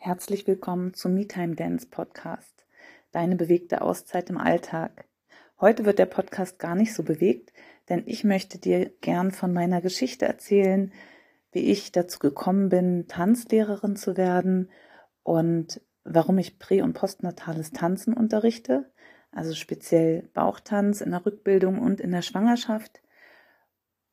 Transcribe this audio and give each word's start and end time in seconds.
Herzlich 0.00 0.46
willkommen 0.46 0.94
zum 0.94 1.14
MeTime 1.14 1.56
Dance 1.56 1.88
Podcast, 1.90 2.64
deine 3.10 3.34
bewegte 3.34 3.82
Auszeit 3.82 4.30
im 4.30 4.38
Alltag. 4.38 5.06
Heute 5.60 5.84
wird 5.84 5.98
der 5.98 6.06
Podcast 6.06 6.60
gar 6.60 6.76
nicht 6.76 6.94
so 6.94 7.02
bewegt, 7.02 7.52
denn 7.88 8.04
ich 8.06 8.22
möchte 8.22 8.58
dir 8.58 8.90
gern 9.00 9.32
von 9.32 9.52
meiner 9.52 9.80
Geschichte 9.80 10.24
erzählen, 10.24 10.92
wie 11.50 11.72
ich 11.72 11.90
dazu 11.90 12.20
gekommen 12.20 12.68
bin, 12.68 13.08
Tanzlehrerin 13.08 13.96
zu 13.96 14.16
werden 14.16 14.70
und 15.24 15.80
warum 16.04 16.38
ich 16.38 16.60
prä- 16.60 16.82
und 16.82 16.92
postnatales 16.92 17.72
Tanzen 17.72 18.14
unterrichte, 18.14 18.88
also 19.32 19.52
speziell 19.56 20.30
Bauchtanz 20.32 21.00
in 21.00 21.10
der 21.10 21.26
Rückbildung 21.26 21.80
und 21.80 22.00
in 22.00 22.12
der 22.12 22.22
Schwangerschaft. 22.22 23.02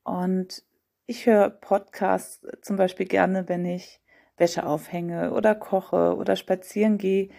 Und 0.03 0.63
ich 1.05 1.27
höre 1.27 1.51
Podcasts 1.51 2.41
zum 2.63 2.75
Beispiel 2.75 3.05
gerne, 3.05 3.47
wenn 3.47 3.65
ich 3.65 4.01
Wäsche 4.37 4.65
aufhänge 4.65 5.31
oder 5.31 5.55
koche 5.55 6.15
oder 6.15 6.35
spazieren 6.35 6.97
gehe. 6.97 7.29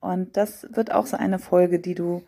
Und 0.00 0.36
das 0.36 0.66
wird 0.70 0.92
auch 0.92 1.06
so 1.06 1.16
eine 1.16 1.38
Folge, 1.38 1.78
die 1.78 1.94
du 1.94 2.22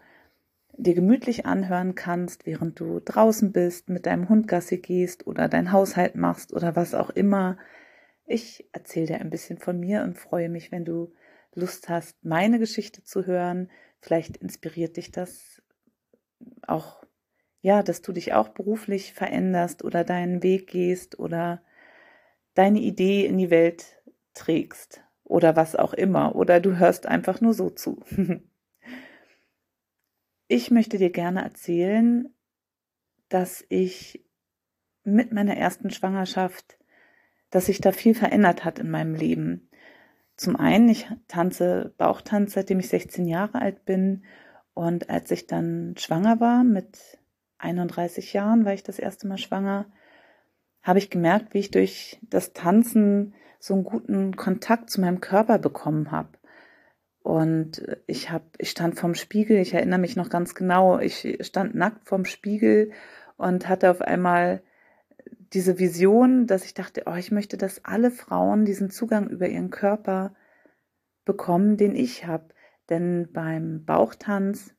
dir 0.76 0.94
gemütlich 0.94 1.46
anhören 1.46 1.94
kannst, 1.94 2.46
während 2.46 2.80
du 2.80 3.00
draußen 3.00 3.52
bist, 3.52 3.88
mit 3.88 4.06
deinem 4.06 4.28
Hund 4.28 4.48
Gassi 4.48 4.78
gehst 4.78 5.26
oder 5.26 5.48
dein 5.48 5.72
Haushalt 5.72 6.14
machst 6.14 6.52
oder 6.52 6.76
was 6.76 6.94
auch 6.94 7.10
immer. 7.10 7.58
Ich 8.26 8.68
erzähle 8.72 9.06
dir 9.06 9.20
ein 9.20 9.30
bisschen 9.30 9.58
von 9.58 9.78
mir 9.78 10.02
und 10.02 10.18
freue 10.18 10.48
mich, 10.48 10.72
wenn 10.72 10.84
du 10.84 11.12
Lust 11.54 11.88
hast, 11.88 12.24
meine 12.24 12.58
Geschichte 12.58 13.04
zu 13.04 13.26
hören. 13.26 13.70
Vielleicht 14.00 14.38
inspiriert 14.38 14.96
dich 14.96 15.10
das 15.12 15.62
auch, 16.66 17.04
ja, 17.60 17.82
dass 17.82 18.02
du 18.02 18.12
dich 18.12 18.32
auch 18.32 18.48
beruflich 18.48 19.12
veränderst 19.12 19.84
oder 19.84 20.04
deinen 20.04 20.42
Weg 20.42 20.68
gehst 20.68 21.18
oder 21.18 21.62
deine 22.54 22.80
Idee 22.80 23.26
in 23.26 23.38
die 23.38 23.50
Welt 23.50 24.01
trägst 24.34 25.02
oder 25.24 25.56
was 25.56 25.76
auch 25.76 25.94
immer 25.94 26.34
oder 26.36 26.60
du 26.60 26.78
hörst 26.78 27.06
einfach 27.06 27.40
nur 27.40 27.54
so 27.54 27.70
zu. 27.70 28.02
ich 30.48 30.70
möchte 30.70 30.98
dir 30.98 31.10
gerne 31.10 31.42
erzählen, 31.42 32.28
dass 33.28 33.64
ich 33.68 34.24
mit 35.04 35.32
meiner 35.32 35.56
ersten 35.56 35.90
Schwangerschaft, 35.90 36.78
dass 37.50 37.66
sich 37.66 37.80
da 37.80 37.92
viel 37.92 38.14
verändert 38.14 38.64
hat 38.64 38.78
in 38.78 38.90
meinem 38.90 39.14
Leben. 39.14 39.68
Zum 40.36 40.56
einen, 40.56 40.88
ich 40.88 41.06
tanze 41.28 41.94
Bauchtanz, 41.98 42.54
seitdem 42.54 42.80
ich 42.80 42.88
16 42.88 43.26
Jahre 43.26 43.60
alt 43.60 43.84
bin. 43.84 44.24
Und 44.74 45.10
als 45.10 45.30
ich 45.30 45.46
dann 45.46 45.94
schwanger 45.98 46.40
war, 46.40 46.64
mit 46.64 47.18
31 47.58 48.32
Jahren 48.32 48.64
war 48.64 48.72
ich 48.72 48.82
das 48.82 48.98
erste 48.98 49.26
Mal 49.26 49.38
schwanger, 49.38 49.86
habe 50.82 50.98
ich 50.98 51.10
gemerkt, 51.10 51.54
wie 51.54 51.58
ich 51.58 51.70
durch 51.70 52.18
das 52.22 52.52
Tanzen 52.52 53.34
so 53.58 53.74
einen 53.74 53.84
guten 53.84 54.36
Kontakt 54.36 54.90
zu 54.90 55.00
meinem 55.00 55.20
Körper 55.20 55.58
bekommen 55.58 56.10
habe. 56.10 56.30
Und 57.22 57.86
ich 58.06 58.30
habe, 58.30 58.44
ich 58.58 58.70
stand 58.70 58.98
vorm 58.98 59.14
Spiegel, 59.14 59.58
ich 59.58 59.74
erinnere 59.74 60.00
mich 60.00 60.16
noch 60.16 60.28
ganz 60.28 60.56
genau, 60.56 60.98
ich 60.98 61.38
stand 61.42 61.74
nackt 61.76 62.08
vorm 62.08 62.24
Spiegel 62.24 62.90
und 63.36 63.68
hatte 63.68 63.90
auf 63.90 64.00
einmal 64.00 64.62
diese 65.52 65.78
Vision, 65.78 66.46
dass 66.46 66.64
ich 66.64 66.74
dachte, 66.74 67.02
oh, 67.06 67.14
ich 67.14 67.30
möchte, 67.30 67.56
dass 67.56 67.84
alle 67.84 68.10
Frauen 68.10 68.64
diesen 68.64 68.90
Zugang 68.90 69.28
über 69.28 69.48
ihren 69.48 69.70
Körper 69.70 70.34
bekommen, 71.24 71.76
den 71.76 71.94
ich 71.94 72.26
habe. 72.26 72.48
Denn 72.88 73.28
beim 73.32 73.84
Bauchtanz 73.84 74.74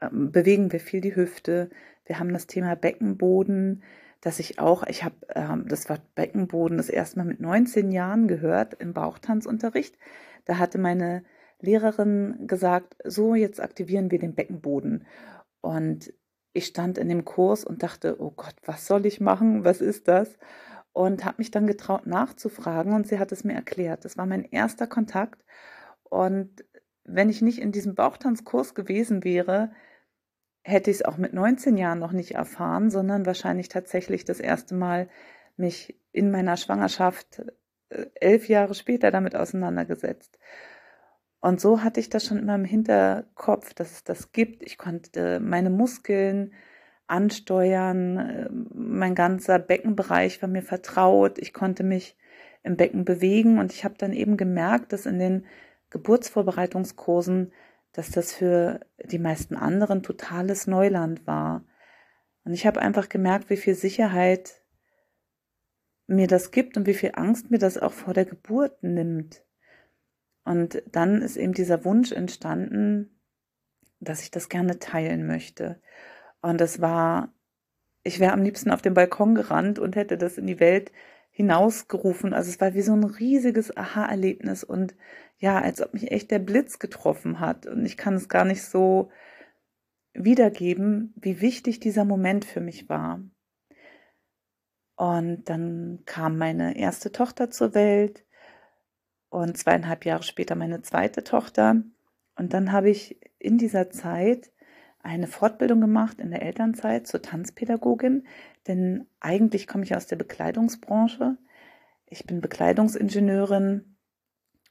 ähm, 0.00 0.32
bewegen 0.32 0.72
wir 0.72 0.80
viel 0.80 1.00
die 1.00 1.14
Hüfte. 1.14 1.70
Wir 2.06 2.18
haben 2.18 2.32
das 2.32 2.46
Thema 2.46 2.74
Beckenboden, 2.76 3.82
dass 4.20 4.40
ich 4.40 4.58
auch, 4.58 4.84
ich 4.86 5.04
habe 5.04 5.14
ähm, 5.34 5.66
das 5.68 5.88
Wort 5.88 6.14
Beckenboden 6.14 6.76
das 6.76 6.88
erste 6.88 7.18
Mal 7.18 7.24
mit 7.24 7.40
19 7.40 7.92
Jahren 7.92 8.28
gehört 8.28 8.74
im 8.74 8.92
Bauchtanzunterricht. 8.92 9.96
Da 10.44 10.58
hatte 10.58 10.78
meine 10.78 11.24
Lehrerin 11.60 12.46
gesagt, 12.46 12.96
so 13.04 13.34
jetzt 13.34 13.60
aktivieren 13.60 14.10
wir 14.10 14.18
den 14.18 14.34
Beckenboden. 14.34 15.06
Und 15.60 16.12
ich 16.52 16.66
stand 16.66 16.98
in 16.98 17.08
dem 17.08 17.24
Kurs 17.24 17.64
und 17.64 17.82
dachte, 17.82 18.20
oh 18.20 18.30
Gott, 18.30 18.56
was 18.64 18.86
soll 18.86 19.06
ich 19.06 19.20
machen? 19.20 19.64
Was 19.64 19.80
ist 19.80 20.08
das? 20.08 20.38
Und 20.92 21.24
habe 21.24 21.36
mich 21.38 21.50
dann 21.50 21.66
getraut 21.66 22.06
nachzufragen 22.06 22.94
und 22.94 23.06
sie 23.06 23.18
hat 23.18 23.30
es 23.30 23.44
mir 23.44 23.54
erklärt. 23.54 24.04
Das 24.04 24.16
war 24.16 24.26
mein 24.26 24.44
erster 24.44 24.86
Kontakt. 24.86 25.44
Und 26.02 26.64
wenn 27.04 27.28
ich 27.28 27.42
nicht 27.42 27.60
in 27.60 27.72
diesem 27.72 27.94
Bauchtanzkurs 27.94 28.74
gewesen 28.74 29.22
wäre, 29.22 29.70
hätte 30.68 30.90
ich 30.90 30.98
es 30.98 31.04
auch 31.04 31.16
mit 31.16 31.32
19 31.32 31.76
Jahren 31.76 31.98
noch 31.98 32.12
nicht 32.12 32.32
erfahren, 32.32 32.90
sondern 32.90 33.26
wahrscheinlich 33.26 33.68
tatsächlich 33.68 34.24
das 34.24 34.40
erste 34.40 34.74
Mal 34.74 35.08
mich 35.56 35.98
in 36.12 36.30
meiner 36.30 36.56
Schwangerschaft 36.56 37.42
äh, 37.90 38.06
elf 38.14 38.48
Jahre 38.48 38.74
später 38.74 39.10
damit 39.10 39.34
auseinandergesetzt. 39.34 40.38
Und 41.40 41.60
so 41.60 41.82
hatte 41.82 42.00
ich 42.00 42.10
das 42.10 42.26
schon 42.26 42.38
immer 42.38 42.54
im 42.54 42.64
Hinterkopf, 42.64 43.72
dass 43.74 43.92
es 43.92 44.04
das 44.04 44.32
gibt. 44.32 44.62
Ich 44.64 44.76
konnte 44.76 45.40
meine 45.40 45.70
Muskeln 45.70 46.52
ansteuern, 47.06 48.18
äh, 48.18 48.48
mein 48.74 49.14
ganzer 49.14 49.58
Beckenbereich 49.58 50.42
war 50.42 50.48
mir 50.48 50.62
vertraut, 50.62 51.38
ich 51.38 51.52
konnte 51.54 51.82
mich 51.82 52.16
im 52.62 52.76
Becken 52.76 53.04
bewegen 53.04 53.58
und 53.58 53.72
ich 53.72 53.84
habe 53.84 53.94
dann 53.96 54.12
eben 54.12 54.36
gemerkt, 54.36 54.92
dass 54.92 55.06
in 55.06 55.18
den 55.18 55.46
Geburtsvorbereitungskursen 55.90 57.52
dass 57.92 58.10
das 58.10 58.32
für 58.32 58.80
die 59.04 59.18
meisten 59.18 59.56
anderen 59.56 60.02
totales 60.02 60.66
Neuland 60.66 61.26
war. 61.26 61.64
Und 62.44 62.52
ich 62.52 62.66
habe 62.66 62.80
einfach 62.80 63.08
gemerkt, 63.08 63.50
wie 63.50 63.56
viel 63.56 63.74
Sicherheit 63.74 64.62
mir 66.06 66.26
das 66.26 66.50
gibt 66.50 66.76
und 66.76 66.86
wie 66.86 66.94
viel 66.94 67.12
Angst 67.14 67.50
mir 67.50 67.58
das 67.58 67.78
auch 67.78 67.92
vor 67.92 68.14
der 68.14 68.24
Geburt 68.24 68.82
nimmt. 68.82 69.44
Und 70.44 70.82
dann 70.90 71.20
ist 71.20 71.36
eben 71.36 71.52
dieser 71.52 71.84
Wunsch 71.84 72.12
entstanden, 72.12 73.20
dass 74.00 74.22
ich 74.22 74.30
das 74.30 74.48
gerne 74.48 74.78
teilen 74.78 75.26
möchte. 75.26 75.80
Und 76.40 76.60
das 76.60 76.80
war, 76.80 77.34
ich 78.02 78.20
wäre 78.20 78.32
am 78.32 78.42
liebsten 78.42 78.70
auf 78.70 78.80
den 78.80 78.94
Balkon 78.94 79.34
gerannt 79.34 79.78
und 79.78 79.96
hätte 79.96 80.16
das 80.16 80.38
in 80.38 80.46
die 80.46 80.60
Welt 80.60 80.92
hinausgerufen. 81.38 82.34
Also 82.34 82.50
es 82.50 82.60
war 82.60 82.74
wie 82.74 82.82
so 82.82 82.92
ein 82.92 83.04
riesiges 83.04 83.76
Aha-Erlebnis 83.76 84.64
und 84.64 84.96
ja, 85.38 85.60
als 85.60 85.80
ob 85.80 85.94
mich 85.94 86.10
echt 86.10 86.32
der 86.32 86.40
Blitz 86.40 86.80
getroffen 86.80 87.38
hat. 87.38 87.64
Und 87.64 87.86
ich 87.86 87.96
kann 87.96 88.14
es 88.14 88.28
gar 88.28 88.44
nicht 88.44 88.64
so 88.64 89.12
wiedergeben, 90.14 91.14
wie 91.14 91.40
wichtig 91.40 91.78
dieser 91.78 92.04
Moment 92.04 92.44
für 92.44 92.60
mich 92.60 92.88
war. 92.88 93.22
Und 94.96 95.44
dann 95.44 96.00
kam 96.06 96.38
meine 96.38 96.76
erste 96.76 97.12
Tochter 97.12 97.50
zur 97.50 97.72
Welt 97.72 98.24
und 99.28 99.56
zweieinhalb 99.56 100.04
Jahre 100.06 100.24
später 100.24 100.56
meine 100.56 100.82
zweite 100.82 101.22
Tochter. 101.22 101.84
Und 102.34 102.52
dann 102.52 102.72
habe 102.72 102.90
ich 102.90 103.20
in 103.38 103.58
dieser 103.58 103.90
Zeit 103.90 104.50
eine 105.02 105.26
Fortbildung 105.26 105.80
gemacht 105.80 106.20
in 106.20 106.30
der 106.30 106.42
Elternzeit 106.42 107.06
zur 107.06 107.22
Tanzpädagogin, 107.22 108.26
denn 108.66 109.06
eigentlich 109.20 109.66
komme 109.66 109.84
ich 109.84 109.94
aus 109.96 110.06
der 110.06 110.16
Bekleidungsbranche. 110.16 111.36
Ich 112.06 112.26
bin 112.26 112.40
Bekleidungsingenieurin 112.40 113.96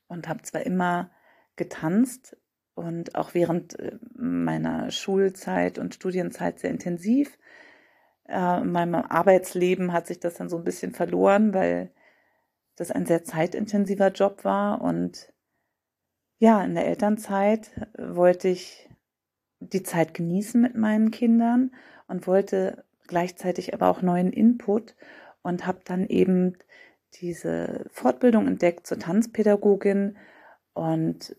und 0.08 0.28
habe 0.28 0.42
zwar 0.44 0.66
immer 0.66 1.12
getanzt 1.56 2.38
und 2.76 3.16
auch 3.16 3.34
während 3.34 3.80
äh, 3.80 3.98
meiner 4.14 4.92
Schulzeit 4.92 5.80
und 5.80 5.96
Studienzeit 5.96 6.60
sehr 6.60 6.70
intensiv. 6.70 7.38
Äh, 8.28 8.62
in 8.62 8.72
meinem 8.72 8.96
Arbeitsleben 8.96 9.94
hat 9.94 10.08
sich 10.08 10.20
das 10.20 10.36
dann 10.36 10.50
so 10.50 10.58
ein 10.58 10.64
bisschen 10.64 10.94
verloren, 10.94 11.54
weil 11.54 11.92
das 12.76 12.92
ein 12.92 13.06
sehr 13.06 13.24
zeitintensiver 13.24 14.12
Job 14.12 14.44
war 14.44 14.82
und 14.82 15.34
ja, 16.40 16.64
in 16.64 16.76
der 16.76 16.86
Elternzeit 16.86 17.72
wollte 17.98 18.50
ich 18.50 18.87
die 19.60 19.84
Zeit 19.84 20.14
genießen 20.14 20.62
mit 20.62 20.76
meinen 20.76 21.12
Kindern 21.12 21.72
und 22.08 22.28
wollte 22.28 22.84
gleichzeitig 23.08 23.74
aber 23.74 23.88
auch 23.88 24.02
neuen 24.02 24.32
Input 24.32 24.96
und 25.42 25.66
habe 25.66 25.80
dann 25.86 26.06
eben 26.06 26.58
diese 27.22 27.86
Fortbildung 27.92 28.48
entdeckt 28.48 28.86
zur 28.86 29.00
Tanzpädagogin 29.00 30.18
und 30.74 31.36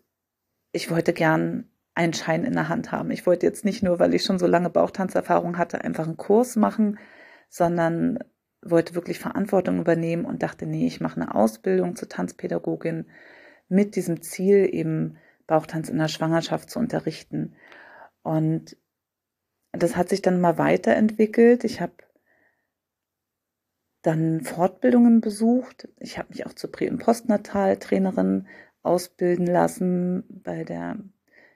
ich 0.73 0.91
wollte 0.91 1.13
gern 1.13 1.71
einen 1.95 2.13
Schein 2.13 2.45
in 2.45 2.53
der 2.53 2.69
Hand 2.69 2.93
haben. 2.93 3.11
Ich 3.11 3.27
wollte 3.27 3.47
jetzt 3.47 3.65
nicht 3.65 3.83
nur, 3.83 3.99
weil 3.99 4.15
ich 4.15 4.25
schon 4.25 4.39
so 4.39 4.47
lange 4.47 4.71
Bauchtanzerfahrung 4.71 5.59
hatte, 5.59 5.83
einfach 5.83 6.07
einen 6.07 6.17
Kurs 6.17 6.57
machen, 6.57 6.99
sondern 7.49 8.19
wollte 8.63 8.95
wirklich 8.95 9.19
Verantwortung 9.19 9.81
übernehmen 9.81 10.25
und 10.25 10.43
dachte, 10.43 10.67
nee, 10.67 10.87
ich 10.87 11.01
mache 11.01 11.21
eine 11.21 11.35
Ausbildung 11.35 11.97
zur 11.97 12.09
Tanzpädagogin 12.09 13.07
mit 13.69 13.97
diesem 13.97 14.23
Ziel, 14.23 14.69
eben 14.73 15.17
Bauchtanz 15.47 15.89
in 15.89 15.99
der 15.99 16.09
Schwangerschaft 16.09 16.71
zu 16.71 16.79
unterrichten. 16.79 17.55
Und 18.29 18.77
das 19.73 19.97
hat 19.97 20.11
sich 20.11 20.21
dann 20.21 20.39
mal 20.39 20.59
weiterentwickelt. 20.59 21.65
Ich 21.65 21.81
habe 21.81 21.95
dann 24.03 24.43
Fortbildungen 24.43 25.23
besucht. 25.23 25.89
Ich 25.99 26.19
habe 26.19 26.29
mich 26.29 26.45
auch 26.45 26.53
zur 26.53 26.71
Prä- 26.71 26.91
und 26.91 26.99
Postnatal-Trainerin 26.99 28.47
ausbilden 28.83 29.47
lassen 29.47 30.25
bei 30.29 30.65
der 30.65 30.99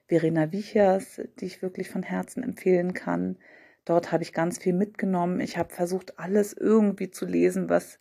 Verena 0.06 0.50
Wichers, 0.50 1.20
die 1.40 1.44
ich 1.44 1.60
wirklich 1.60 1.90
von 1.90 2.02
Herzen 2.02 2.42
empfehlen 2.42 2.94
kann. 2.94 3.36
Dort 3.84 4.10
habe 4.10 4.22
ich 4.22 4.32
ganz 4.32 4.56
viel 4.56 4.72
mitgenommen. 4.72 5.40
Ich 5.40 5.58
habe 5.58 5.74
versucht, 5.74 6.18
alles 6.18 6.54
irgendwie 6.54 7.10
zu 7.10 7.26
lesen, 7.26 7.68
was 7.68 7.98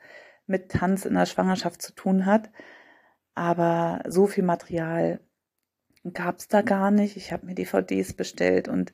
mit 0.47 0.71
Tanz 0.71 1.03
in 1.03 1.15
der 1.15 1.25
Schwangerschaft 1.25 1.81
zu 1.81 1.94
tun 1.94 2.25
hat. 2.25 2.50
Aber 3.35 4.01
so 4.07 4.27
viel 4.27 4.45
Material 4.45 5.19
gab 6.13 6.39
es 6.39 6.48
da 6.48 6.62
gar 6.62 6.92
nicht. 6.92 7.18
Ich 7.18 7.31
habe 7.31 7.45
mir 7.45 7.56
DVDs 7.56 8.13
bestellt 8.13 8.68
und, 8.68 8.94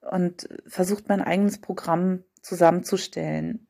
und 0.00 0.48
versucht, 0.66 1.08
mein 1.08 1.22
eigenes 1.22 1.60
Programm 1.60 2.24
zusammenzustellen. 2.42 3.68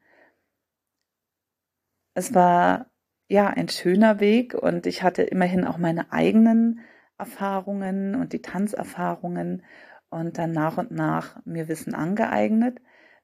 Es 2.15 2.35
war 2.35 2.91
ja 3.29 3.49
ein 3.49 3.69
schöner 3.69 4.21
Weg 4.21 4.55
und 4.55 4.87
ich 4.87 5.03
hatte 5.03 5.23
immerhin 5.23 5.65
auch 5.65 5.79
meine 5.79 6.13
eigenen 6.13 6.81
Erfahrungen 7.19 8.15
und 8.15 8.33
die 8.33 8.43
Tanzerfahrungen 8.43 9.65
und 10.11 10.39
dann 10.39 10.53
nach 10.53 10.79
und 10.79 10.91
nach 10.91 11.45
mir 11.45 11.69
Wissen 11.69 11.95
angeeignet, 11.95 12.81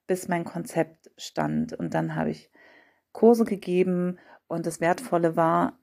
bis 0.07 0.29
mein 0.29 0.45
Konzept 0.45 1.11
stand. 1.17 1.73
Und 1.73 1.95
dann 1.95 2.17
habe 2.17 2.31
ich 2.31 2.51
Kurse 3.13 3.45
gegeben 3.45 4.19
und 4.49 4.67
das 4.67 4.81
Wertvolle 4.81 5.37
war, 5.37 5.80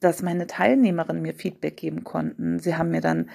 dass 0.00 0.22
meine 0.22 0.46
Teilnehmerinnen 0.46 1.22
mir 1.22 1.34
Feedback 1.34 1.76
geben 1.76 2.04
konnten. 2.04 2.58
Sie 2.58 2.76
haben 2.76 2.90
mir 2.90 3.00
dann 3.00 3.30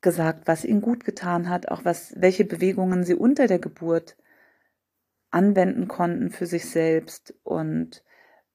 gesagt, 0.00 0.46
was 0.46 0.64
ihnen 0.64 0.80
gut 0.80 1.04
getan 1.04 1.48
hat, 1.48 1.68
auch 1.68 1.84
was, 1.84 2.14
welche 2.16 2.44
Bewegungen 2.44 3.04
sie 3.04 3.14
unter 3.14 3.46
der 3.46 3.58
Geburt 3.58 4.16
anwenden 5.30 5.88
konnten 5.88 6.30
für 6.30 6.46
sich 6.46 6.70
selbst 6.70 7.34
und 7.42 8.02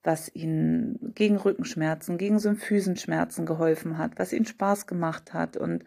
was 0.03 0.33
ihnen 0.33 1.13
gegen 1.15 1.37
Rückenschmerzen, 1.37 2.17
gegen 2.17 2.39
Symphysenschmerzen 2.39 3.45
geholfen 3.45 3.97
hat, 3.97 4.13
was 4.17 4.33
ihnen 4.33 4.45
Spaß 4.45 4.87
gemacht 4.87 5.33
hat 5.33 5.55
und 5.55 5.85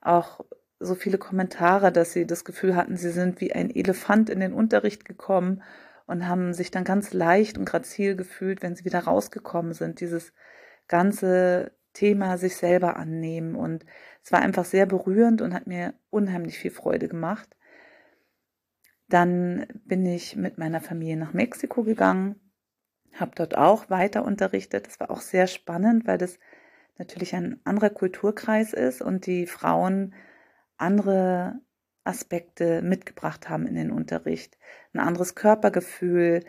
auch 0.00 0.44
so 0.80 0.94
viele 0.94 1.18
Kommentare, 1.18 1.92
dass 1.92 2.12
sie 2.12 2.26
das 2.26 2.44
Gefühl 2.44 2.74
hatten, 2.74 2.96
sie 2.96 3.10
sind 3.10 3.40
wie 3.40 3.52
ein 3.52 3.74
Elefant 3.74 4.28
in 4.28 4.40
den 4.40 4.52
Unterricht 4.52 5.04
gekommen 5.04 5.62
und 6.06 6.26
haben 6.28 6.52
sich 6.52 6.70
dann 6.70 6.84
ganz 6.84 7.12
leicht 7.12 7.56
und 7.56 7.64
grazil 7.64 8.16
gefühlt, 8.16 8.62
wenn 8.62 8.74
sie 8.74 8.84
wieder 8.84 9.00
rausgekommen 9.00 9.72
sind. 9.72 10.00
Dieses 10.00 10.32
ganze 10.88 11.72
Thema 11.92 12.38
sich 12.38 12.56
selber 12.56 12.96
annehmen 12.96 13.54
und 13.54 13.86
es 14.22 14.32
war 14.32 14.40
einfach 14.40 14.64
sehr 14.64 14.86
berührend 14.86 15.42
und 15.42 15.54
hat 15.54 15.66
mir 15.66 15.94
unheimlich 16.10 16.58
viel 16.58 16.70
Freude 16.70 17.08
gemacht. 17.08 17.56
Dann 19.08 19.66
bin 19.84 20.04
ich 20.06 20.36
mit 20.36 20.58
meiner 20.58 20.80
Familie 20.80 21.16
nach 21.16 21.32
Mexiko 21.32 21.84
gegangen, 21.84 22.40
habe 23.12 23.32
dort 23.34 23.56
auch 23.56 23.90
weiter 23.90 24.24
unterrichtet. 24.24 24.86
Das 24.86 24.98
war 24.98 25.10
auch 25.10 25.20
sehr 25.20 25.46
spannend, 25.46 26.06
weil 26.06 26.18
das 26.18 26.38
natürlich 26.98 27.34
ein 27.34 27.60
anderer 27.64 27.90
Kulturkreis 27.90 28.72
ist 28.72 29.02
und 29.02 29.26
die 29.26 29.46
Frauen 29.46 30.14
andere 30.76 31.60
Aspekte 32.02 32.82
mitgebracht 32.82 33.48
haben 33.48 33.66
in 33.66 33.74
den 33.74 33.90
Unterricht. 33.90 34.58
Ein 34.92 35.00
anderes 35.00 35.34
Körpergefühl, 35.34 36.44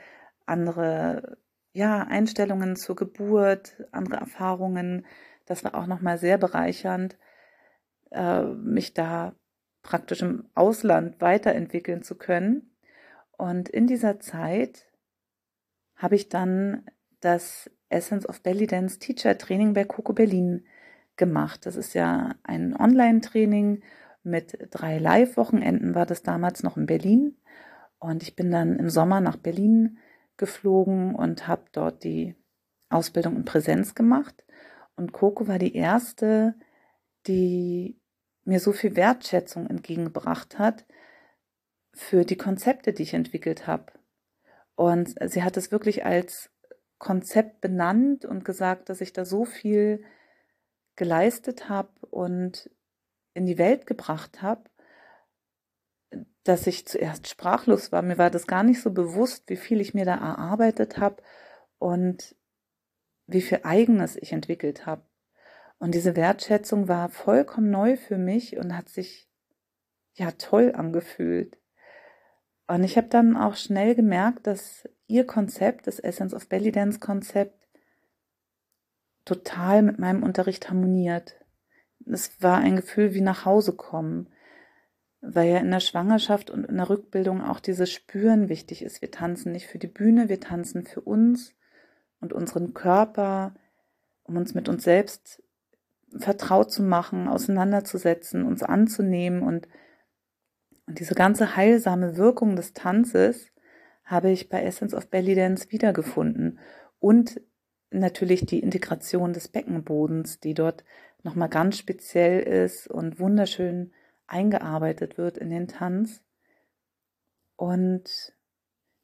andere 0.45 1.37
ja, 1.75 2.03
Einstellungen 2.03 2.77
zur 2.77 2.95
Geburt, 2.95 3.85
andere 3.91 4.15
Erfahrungen. 4.21 5.05
Das 5.45 5.65
war 5.65 5.75
auch 5.75 5.87
nochmal 5.87 6.17
sehr 6.17 6.37
bereichernd, 6.37 7.17
äh, 8.11 8.43
mich 8.43 8.93
da 8.93 9.35
praktisch 9.83 10.21
im 10.21 10.47
Ausland 10.55 11.19
weiterentwickeln 11.19 12.01
zu 12.01 12.15
können. 12.15 12.71
Und 13.37 13.67
in 13.67 13.87
dieser 13.87 14.21
Zeit 14.21 14.85
habe 15.97 16.15
ich 16.15 16.29
dann 16.29 16.85
das 17.19 17.69
Essence 17.89 18.27
of 18.27 18.41
Belly 18.41 18.67
Dance 18.67 18.97
Teacher 18.99 19.37
Training 19.37 19.73
bei 19.73 19.83
Coco 19.83 20.13
Berlin 20.13 20.65
gemacht. 21.17 21.65
Das 21.65 21.75
ist 21.75 21.93
ja 21.93 22.35
ein 22.43 22.73
Online-Training 22.73 23.83
mit 24.23 24.57
drei 24.71 24.97
Live-Wochenenden 24.97 25.93
war 25.93 26.05
das 26.05 26.23
damals 26.23 26.63
noch 26.63 26.77
in 26.77 26.85
Berlin. 26.85 27.35
Und 27.99 28.23
ich 28.23 28.37
bin 28.37 28.49
dann 28.49 28.79
im 28.79 28.89
Sommer 28.89 29.19
nach 29.19 29.35
Berlin 29.35 29.97
geflogen 30.37 31.15
und 31.15 31.47
habe 31.47 31.63
dort 31.71 32.03
die 32.03 32.35
Ausbildung 32.89 33.35
in 33.35 33.45
Präsenz 33.45 33.95
gemacht. 33.95 34.43
Und 34.95 35.11
Coco 35.11 35.47
war 35.47 35.59
die 35.59 35.75
erste, 35.75 36.55
die 37.27 37.99
mir 38.43 38.59
so 38.59 38.71
viel 38.71 38.95
Wertschätzung 38.95 39.67
entgegengebracht 39.67 40.59
hat 40.59 40.85
für 41.93 42.25
die 42.25 42.37
Konzepte, 42.37 42.93
die 42.93 43.03
ich 43.03 43.13
entwickelt 43.13 43.67
habe. 43.67 43.93
Und 44.75 45.15
sie 45.29 45.43
hat 45.43 45.57
es 45.57 45.71
wirklich 45.71 46.05
als 46.05 46.51
Konzept 46.97 47.61
benannt 47.61 48.25
und 48.25 48.45
gesagt, 48.45 48.89
dass 48.89 49.01
ich 49.01 49.13
da 49.13 49.25
so 49.25 49.45
viel 49.45 50.03
geleistet 50.95 51.69
habe 51.69 51.89
und 52.09 52.69
in 53.33 53.45
die 53.45 53.57
Welt 53.57 53.85
gebracht 53.85 54.41
habe, 54.41 54.63
dass 56.45 56.65
ich 56.67 56.87
zuerst 56.87 57.27
sprachlos 57.27 57.91
war. 57.91 58.01
Mir 58.01 58.17
war 58.17 58.29
das 58.29 58.47
gar 58.47 58.63
nicht 58.63 58.81
so 58.81 58.91
bewusst, 58.91 59.43
wie 59.47 59.57
viel 59.57 59.81
ich 59.81 59.93
mir 59.93 60.05
da 60.05 60.15
erarbeitet 60.15 60.97
habe 60.97 61.21
und 61.77 62.35
wie 63.27 63.41
viel 63.41 63.59
eigenes 63.63 64.15
ich 64.15 64.31
entwickelt 64.31 64.85
habe. 64.85 65.03
Und 65.77 65.93
diese 65.93 66.15
Wertschätzung 66.15 66.87
war 66.87 67.09
vollkommen 67.09 67.69
neu 67.69 67.97
für 67.97 68.17
mich 68.17 68.57
und 68.57 68.77
hat 68.77 68.87
sich 68.87 69.27
ja 70.13 70.31
toll 70.31 70.71
angefühlt. 70.73 71.57
Und 72.67 72.83
ich 72.83 72.95
habe 72.97 73.07
dann 73.07 73.35
auch 73.35 73.55
schnell 73.55 73.93
gemerkt, 73.93 74.47
dass 74.47 74.87
ihr 75.07 75.25
Konzept, 75.25 75.87
das 75.87 75.99
Essence 75.99 76.33
of 76.33 76.47
Belly 76.47 76.71
Dance 76.71 76.99
Konzept, 76.99 77.67
total 79.25 79.81
mit 79.81 79.99
meinem 79.99 80.23
Unterricht 80.23 80.69
harmoniert 80.69 81.35
es 82.05 82.41
war 82.41 82.57
ein 82.57 82.75
Gefühl 82.75 83.13
wie 83.13 83.21
nach 83.21 83.45
Hause 83.45 83.73
kommen, 83.73 84.29
weil 85.27 85.49
ja 85.49 85.57
in 85.57 85.71
der 85.71 85.79
Schwangerschaft 85.79 86.49
und 86.49 86.65
in 86.65 86.77
der 86.77 86.89
Rückbildung 86.89 87.41
auch 87.41 87.59
dieses 87.59 87.91
Spüren 87.91 88.49
wichtig 88.49 88.83
ist. 88.83 89.01
Wir 89.01 89.11
tanzen 89.11 89.51
nicht 89.51 89.67
für 89.67 89.79
die 89.79 89.87
Bühne, 89.87 90.29
wir 90.29 90.39
tanzen 90.39 90.85
für 90.85 91.01
uns 91.01 91.53
und 92.19 92.33
unseren 92.33 92.73
Körper, 92.73 93.55
um 94.23 94.37
uns 94.37 94.53
mit 94.53 94.69
uns 94.69 94.83
selbst 94.83 95.41
vertraut 96.17 96.71
zu 96.71 96.83
machen, 96.83 97.27
auseinanderzusetzen, 97.27 98.45
uns 98.45 98.63
anzunehmen 98.63 99.41
und, 99.41 99.67
und 100.85 100.99
diese 100.99 101.15
ganze 101.15 101.55
heilsame 101.55 102.17
Wirkung 102.17 102.55
des 102.55 102.73
Tanzes 102.73 103.51
habe 104.03 104.29
ich 104.29 104.49
bei 104.49 104.63
Essence 104.63 104.93
of 104.93 105.09
Belly 105.09 105.35
Dance 105.35 105.71
wiedergefunden 105.71 106.59
und 106.99 107.41
natürlich 107.89 108.45
die 108.45 108.59
Integration 108.59 109.33
des 109.33 109.47
Beckenbodens, 109.47 110.39
die 110.39 110.53
dort 110.53 110.83
nochmal 111.23 111.49
ganz 111.49 111.77
speziell 111.77 112.41
ist 112.41 112.87
und 112.87 113.19
wunderschön 113.19 113.91
eingearbeitet 114.27 115.17
wird 115.17 115.37
in 115.37 115.49
den 115.49 115.67
Tanz. 115.67 116.21
Und 117.55 118.33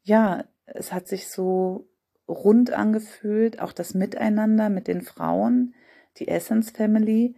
ja, 0.02 0.44
es 0.66 0.92
hat 0.92 1.08
sich 1.08 1.28
so 1.28 1.88
rund 2.28 2.72
angefühlt, 2.72 3.60
auch 3.60 3.72
das 3.72 3.94
Miteinander 3.94 4.68
mit 4.68 4.88
den 4.88 5.02
Frauen, 5.02 5.74
die 6.18 6.28
Essence 6.28 6.70
Family, 6.70 7.36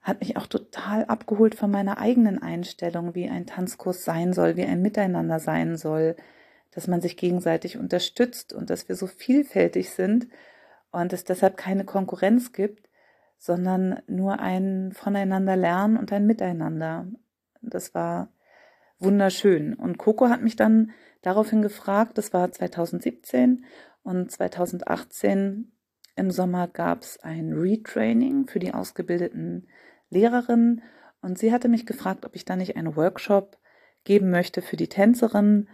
hat 0.00 0.20
mich 0.20 0.36
auch 0.36 0.46
total 0.46 1.06
abgeholt 1.06 1.54
von 1.54 1.70
meiner 1.70 1.98
eigenen 1.98 2.40
Einstellung, 2.40 3.14
wie 3.14 3.28
ein 3.28 3.46
Tanzkurs 3.46 4.04
sein 4.04 4.34
soll, 4.34 4.56
wie 4.56 4.64
ein 4.64 4.82
Miteinander 4.82 5.40
sein 5.40 5.76
soll, 5.76 6.16
dass 6.72 6.86
man 6.88 7.00
sich 7.00 7.16
gegenseitig 7.16 7.78
unterstützt 7.78 8.52
und 8.52 8.68
dass 8.68 8.88
wir 8.88 8.96
so 8.96 9.06
vielfältig 9.06 9.90
sind 9.90 10.28
und 10.90 11.12
es 11.14 11.24
deshalb 11.24 11.56
keine 11.56 11.84
Konkurrenz 11.84 12.52
gibt, 12.52 12.88
sondern 13.38 14.00
nur 14.06 14.40
ein 14.40 14.92
Voneinander 14.92 15.56
lernen 15.56 15.96
und 15.96 16.12
ein 16.12 16.26
Miteinander. 16.26 17.06
Das 17.62 17.94
war 17.94 18.28
wunderschön. 18.98 19.74
Und 19.74 19.98
Coco 19.98 20.28
hat 20.28 20.42
mich 20.42 20.56
dann 20.56 20.92
daraufhin 21.22 21.62
gefragt, 21.62 22.18
das 22.18 22.32
war 22.32 22.50
2017 22.50 23.64
und 24.02 24.30
2018 24.30 25.72
im 26.16 26.30
Sommer 26.30 26.68
gab 26.68 27.02
es 27.02 27.18
ein 27.22 27.52
Retraining 27.52 28.46
für 28.46 28.60
die 28.60 28.72
ausgebildeten 28.72 29.68
Lehrerinnen 30.10 30.82
und 31.22 31.38
sie 31.38 31.52
hatte 31.52 31.68
mich 31.68 31.86
gefragt, 31.86 32.24
ob 32.24 32.36
ich 32.36 32.44
da 32.44 32.54
nicht 32.54 32.76
einen 32.76 32.96
Workshop 32.96 33.58
geben 34.04 34.30
möchte 34.30 34.62
für 34.62 34.76
die 34.76 34.88
Tänzerin 34.88 35.68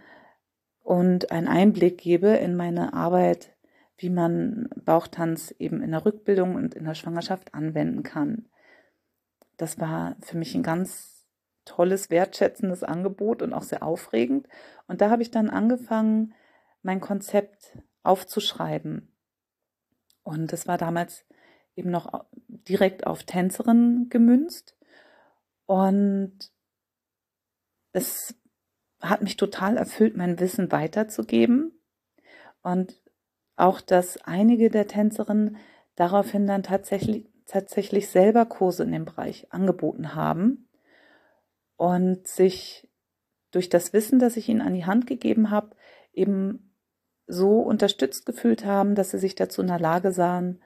und 0.81 1.31
einen 1.31 1.47
Einblick 1.47 1.99
gebe 1.99 2.29
in 2.29 2.55
meine 2.55 2.93
Arbeit 2.93 3.53
wie 4.01 4.09
man 4.09 4.67
Bauchtanz 4.75 5.53
eben 5.59 5.81
in 5.83 5.91
der 5.91 6.05
Rückbildung 6.05 6.55
und 6.55 6.73
in 6.73 6.85
der 6.85 6.95
Schwangerschaft 6.95 7.53
anwenden 7.53 8.01
kann. 8.01 8.49
Das 9.57 9.79
war 9.79 10.15
für 10.21 10.37
mich 10.37 10.55
ein 10.55 10.63
ganz 10.63 11.27
tolles, 11.65 12.09
wertschätzendes 12.09 12.83
Angebot 12.83 13.43
und 13.43 13.53
auch 13.53 13.61
sehr 13.61 13.83
aufregend. 13.83 14.47
Und 14.87 15.01
da 15.01 15.11
habe 15.11 15.21
ich 15.21 15.29
dann 15.29 15.51
angefangen, 15.51 16.33
mein 16.81 16.99
Konzept 16.99 17.77
aufzuschreiben. 18.01 19.15
Und 20.23 20.51
es 20.51 20.67
war 20.67 20.79
damals 20.79 21.23
eben 21.75 21.91
noch 21.91 22.25
direkt 22.47 23.05
auf 23.05 23.23
Tänzerin 23.23 24.07
gemünzt. 24.09 24.75
Und 25.67 26.51
es 27.93 28.35
hat 28.99 29.21
mich 29.21 29.37
total 29.37 29.77
erfüllt, 29.77 30.17
mein 30.17 30.39
Wissen 30.39 30.71
weiterzugeben. 30.71 31.79
Und 32.63 33.00
auch, 33.55 33.81
dass 33.81 34.17
einige 34.17 34.69
der 34.69 34.87
Tänzerinnen 34.87 35.57
daraufhin 35.95 36.47
dann 36.47 36.63
tatsächlich, 36.63 37.29
tatsächlich 37.45 38.09
selber 38.09 38.45
Kurse 38.45 38.83
in 38.83 38.91
dem 38.91 39.05
Bereich 39.05 39.51
angeboten 39.51 40.15
haben 40.15 40.69
und 41.75 42.27
sich 42.27 42.89
durch 43.51 43.69
das 43.69 43.93
Wissen, 43.93 44.19
das 44.19 44.37
ich 44.37 44.49
ihnen 44.49 44.61
an 44.61 44.73
die 44.73 44.85
Hand 44.85 45.07
gegeben 45.07 45.51
habe, 45.51 45.75
eben 46.13 46.73
so 47.27 47.59
unterstützt 47.59 48.25
gefühlt 48.25 48.65
haben, 48.65 48.95
dass 48.95 49.11
sie 49.11 49.19
sich 49.19 49.35
dazu 49.35 49.61
in 49.61 49.67
der 49.67 49.79
Lage 49.79 50.11
sahen, 50.11 50.61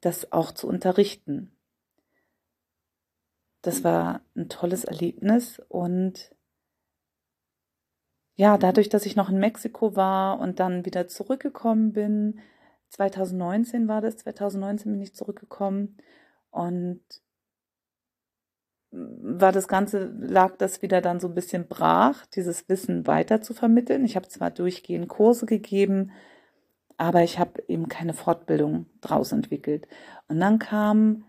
das 0.00 0.32
auch 0.32 0.52
zu 0.52 0.68
unterrichten. 0.68 1.52
Das 3.62 3.84
war 3.84 4.22
ein 4.34 4.48
tolles 4.48 4.84
Erlebnis 4.84 5.60
und 5.68 6.34
ja, 8.40 8.56
dadurch, 8.56 8.88
dass 8.88 9.04
ich 9.04 9.16
noch 9.16 9.28
in 9.28 9.38
Mexiko 9.38 9.96
war 9.96 10.40
und 10.40 10.60
dann 10.60 10.86
wieder 10.86 11.08
zurückgekommen 11.08 11.92
bin, 11.92 12.40
2019 12.88 13.86
war 13.86 14.00
das, 14.00 14.16
2019 14.16 14.90
bin 14.92 15.02
ich 15.02 15.14
zurückgekommen 15.14 15.98
und 16.50 17.02
war 18.92 19.52
das 19.52 19.68
Ganze, 19.68 20.06
lag 20.18 20.56
das 20.56 20.80
wieder 20.80 21.02
dann 21.02 21.20
so 21.20 21.28
ein 21.28 21.34
bisschen 21.34 21.68
brach, 21.68 22.24
dieses 22.34 22.66
Wissen 22.70 23.06
weiter 23.06 23.42
zu 23.42 23.52
vermitteln. 23.52 24.06
Ich 24.06 24.16
habe 24.16 24.28
zwar 24.28 24.50
durchgehend 24.50 25.08
Kurse 25.08 25.44
gegeben, 25.44 26.10
aber 26.96 27.22
ich 27.22 27.38
habe 27.38 27.62
eben 27.68 27.88
keine 27.88 28.14
Fortbildung 28.14 28.86
draus 29.02 29.32
entwickelt. 29.32 29.86
Und 30.28 30.40
dann 30.40 30.58
kamen 30.58 31.26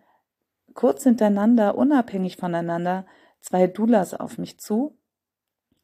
kurz 0.76 1.04
hintereinander, 1.04 1.76
unabhängig 1.76 2.38
voneinander, 2.38 3.06
zwei 3.42 3.68
Doulas 3.68 4.14
auf 4.14 4.38
mich 4.38 4.62
zu 4.62 4.96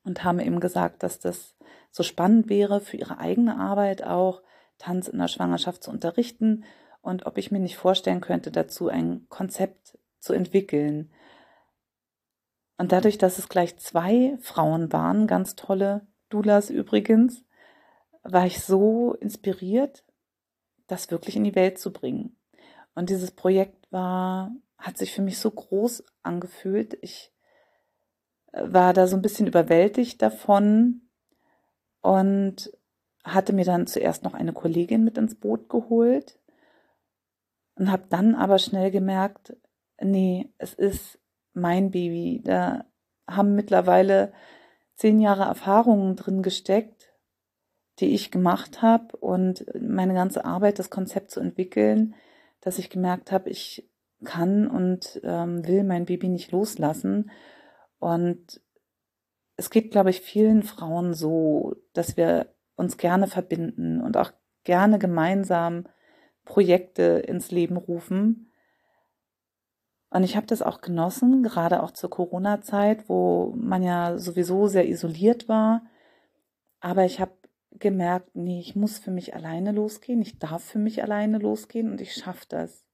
und 0.08 0.24
haben 0.24 0.40
eben 0.40 0.60
gesagt, 0.60 1.04
dass 1.04 1.20
das 1.20 1.56
so 1.92 2.02
spannend 2.02 2.50
wäre 2.50 2.80
für 2.80 2.98
ihre 2.98 3.20
eigene 3.20 3.58
Arbeit 3.60 4.04
auch, 4.04 4.42
Tanz 4.78 5.08
in 5.08 5.18
der 5.18 5.28
Schwangerschaft 5.28 5.84
zu 5.84 5.92
unterrichten 5.92 6.64
und 7.02 7.26
ob 7.26 7.38
ich 7.38 7.52
mir 7.52 7.60
nicht 7.60 7.78
vorstellen 7.78 8.22
könnte, 8.22 8.52
dazu 8.52 8.90
ein 8.90 9.26
Konzept 9.30 9.98
zu 10.20 10.34
entwickeln. 10.34 11.12
Und 12.78 12.92
dadurch, 12.92 13.18
dass 13.18 13.40
es 13.40 13.50
gleich 13.50 13.78
zwei 13.78 14.38
Frauen 14.40 14.92
waren, 14.94 15.26
ganz 15.26 15.56
tolle 15.56 16.06
Doulas 16.30 16.70
übrigens, 16.70 17.44
war 18.24 18.46
ich 18.46 18.62
so 18.62 19.14
inspiriert, 19.14 20.04
das 20.88 21.10
wirklich 21.10 21.36
in 21.36 21.44
die 21.44 21.56
Welt 21.56 21.80
zu 21.80 21.92
bringen. 21.92 22.38
Und 22.94 23.10
dieses 23.10 23.32
Projekt 23.32 23.92
war, 23.92 24.52
hat 24.78 24.98
sich 24.98 25.14
für 25.14 25.22
mich 25.22 25.40
so 25.40 25.50
groß 25.50 26.04
angefühlt. 26.24 26.98
Ich 27.02 27.32
war 28.62 28.94
da 28.94 29.08
so 29.08 29.16
ein 29.16 29.22
bisschen 29.22 29.48
überwältigt 29.48 30.22
davon 30.22 31.02
und 32.02 32.72
hatte 33.24 33.54
mir 33.54 33.66
dann 33.66 33.88
zuerst 33.88 34.24
noch 34.24 34.34
eine 34.34 34.54
Kollegin 34.54 35.04
mit 35.04 35.18
ins 35.18 35.36
Boot 35.36 35.70
geholt 35.70 36.40
und 37.76 37.92
habe 37.92 38.04
dann 38.10 38.36
aber 38.36 38.60
schnell 38.60 38.92
gemerkt, 38.92 39.56
nee, 40.02 40.50
es 40.58 40.74
ist 40.74 41.20
mein 41.54 41.92
Baby. 41.92 42.42
Da 42.44 42.86
haben 43.28 43.56
mittlerweile 43.56 44.34
zehn 44.96 45.20
Jahre 45.20 45.44
Erfahrungen 45.44 46.16
drin 46.16 46.42
gesteckt, 46.42 47.14
die 48.00 48.14
ich 48.14 48.32
gemacht 48.32 48.82
habe 48.82 49.18
und 49.18 49.66
meine 49.80 50.14
ganze 50.14 50.46
Arbeit, 50.46 50.80
das 50.80 50.90
Konzept 50.90 51.32
zu 51.32 51.40
entwickeln, 51.40 52.16
dass 52.62 52.80
ich 52.80 52.90
gemerkt 52.90 53.32
habe, 53.32 53.50
ich 53.50 53.90
kann 54.24 54.68
und 54.68 55.22
ähm, 55.24 55.68
will 55.68 55.84
mein 55.84 56.06
Baby 56.06 56.30
nicht 56.30 56.52
loslassen. 56.52 57.30
Und 58.00 58.62
es 59.56 59.70
geht, 59.70 59.92
glaube 59.92 60.10
ich, 60.12 60.22
vielen 60.22 60.64
Frauen 60.64 61.14
so, 61.14 61.76
dass 61.94 62.18
wir 62.18 62.54
uns 62.76 62.98
gerne 62.98 63.28
verbinden 63.28 64.02
und 64.02 64.18
auch 64.18 64.32
gerne 64.64 65.00
gemeinsam 65.00 65.88
Projekte 66.46 67.24
ins 67.28 67.52
Leben 67.52 67.78
rufen. 67.78 68.52
Und 70.10 70.24
ich 70.24 70.38
habe 70.38 70.48
das 70.48 70.62
auch 70.62 70.82
genossen, 70.82 71.44
gerade 71.44 71.84
auch 71.84 71.92
zur 71.92 72.10
Corona-Zeit, 72.10 73.10
wo 73.10 73.54
man 73.58 73.84
ja 73.84 74.18
sowieso 74.18 74.68
sehr 74.68 74.88
isoliert 74.88 75.50
war. 75.50 75.82
Aber 76.80 77.04
ich 77.04 77.20
habe 77.20 77.34
gemerkt, 77.72 78.36
nee, 78.36 78.60
ich 78.60 78.76
muss 78.76 78.98
für 78.98 79.12
mich 79.12 79.36
alleine 79.36 79.72
losgehen, 79.72 80.22
ich 80.22 80.40
darf 80.40 80.64
für 80.64 80.80
mich 80.80 81.04
alleine 81.04 81.40
losgehen 81.40 81.92
und 81.92 82.02
ich 82.02 82.14
schaffe 82.14 82.46
das. 82.48 82.86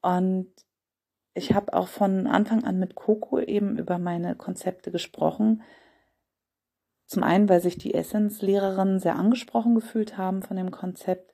Und 0.00 0.50
ich 1.38 1.54
habe 1.54 1.72
auch 1.72 1.88
von 1.88 2.26
Anfang 2.26 2.64
an 2.64 2.78
mit 2.78 2.94
Coco 2.96 3.38
eben 3.38 3.78
über 3.78 3.98
meine 3.98 4.34
Konzepte 4.34 4.90
gesprochen. 4.90 5.62
Zum 7.06 7.22
einen, 7.22 7.48
weil 7.48 7.60
sich 7.60 7.78
die 7.78 7.94
Essence-Lehrerinnen 7.94 8.98
sehr 8.98 9.16
angesprochen 9.16 9.74
gefühlt 9.74 10.18
haben 10.18 10.42
von 10.42 10.56
dem 10.56 10.70
Konzept, 10.70 11.32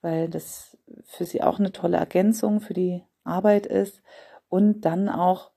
weil 0.00 0.28
das 0.30 0.78
für 1.04 1.26
sie 1.26 1.42
auch 1.42 1.58
eine 1.58 1.72
tolle 1.72 1.98
Ergänzung 1.98 2.60
für 2.60 2.74
die 2.74 3.02
Arbeit 3.24 3.66
ist. 3.66 4.02
Und 4.48 4.82
dann 4.82 5.08
auch, 5.08 5.50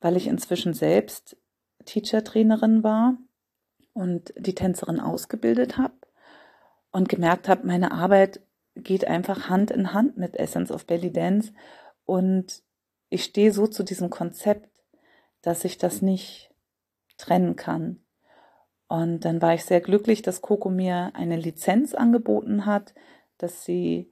weil 0.00 0.16
ich 0.16 0.28
inzwischen 0.28 0.72
selbst 0.72 1.36
Teacher-Trainerin 1.84 2.82
war 2.82 3.18
und 3.92 4.32
die 4.38 4.54
Tänzerin 4.54 5.00
ausgebildet 5.00 5.78
habe 5.78 5.94
und 6.90 7.08
gemerkt 7.08 7.48
habe, 7.48 7.66
meine 7.66 7.90
Arbeit 7.90 8.40
geht 8.76 9.06
einfach 9.06 9.48
Hand 9.48 9.70
in 9.70 9.92
Hand 9.92 10.16
mit 10.16 10.36
Essence 10.36 10.70
of 10.70 10.86
Belly 10.86 11.12
Dance 11.12 11.52
und 12.04 12.62
ich 13.08 13.24
stehe 13.24 13.52
so 13.52 13.66
zu 13.66 13.82
diesem 13.82 14.10
Konzept, 14.10 14.70
dass 15.42 15.64
ich 15.64 15.78
das 15.78 16.02
nicht 16.02 16.50
trennen 17.16 17.56
kann. 17.56 18.04
Und 18.88 19.24
dann 19.24 19.42
war 19.42 19.54
ich 19.54 19.64
sehr 19.64 19.80
glücklich, 19.80 20.22
dass 20.22 20.42
Coco 20.42 20.70
mir 20.70 21.12
eine 21.14 21.36
Lizenz 21.36 21.94
angeboten 21.94 22.66
hat, 22.66 22.94
dass 23.38 23.64
sie 23.64 24.10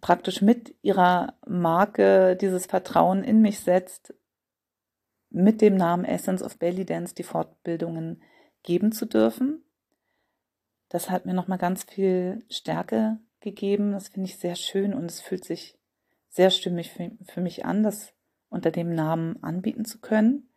praktisch 0.00 0.42
mit 0.42 0.74
ihrer 0.82 1.38
Marke 1.46 2.36
dieses 2.36 2.66
Vertrauen 2.66 3.24
in 3.24 3.40
mich 3.40 3.60
setzt, 3.60 4.14
mit 5.30 5.62
dem 5.62 5.76
Namen 5.76 6.04
Essence 6.04 6.42
of 6.42 6.58
Belly 6.58 6.84
Dance 6.84 7.14
die 7.14 7.22
Fortbildungen 7.22 8.22
geben 8.62 8.92
zu 8.92 9.06
dürfen. 9.06 9.64
Das 10.88 11.08
hat 11.08 11.24
mir 11.24 11.32
nochmal 11.32 11.58
ganz 11.58 11.84
viel 11.84 12.44
Stärke 12.50 13.18
gegeben. 13.40 13.92
Das 13.92 14.08
finde 14.08 14.28
ich 14.28 14.38
sehr 14.38 14.56
schön 14.56 14.92
und 14.92 15.06
es 15.06 15.20
fühlt 15.20 15.44
sich 15.44 15.78
sehr 16.32 16.50
stimmig 16.50 16.90
für, 16.90 17.12
für 17.24 17.40
mich 17.40 17.64
an, 17.64 17.82
das 17.82 18.12
unter 18.48 18.70
dem 18.70 18.94
Namen 18.94 19.42
anbieten 19.42 19.84
zu 19.84 20.00
können. 20.00 20.48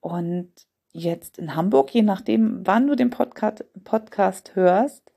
Und 0.00 0.52
jetzt 0.92 1.38
in 1.38 1.56
Hamburg, 1.56 1.92
je 1.92 2.02
nachdem, 2.02 2.66
wann 2.66 2.86
du 2.86 2.94
den 2.94 3.10
Podcast, 3.10 3.64
Podcast 3.84 4.54
hörst, 4.54 5.12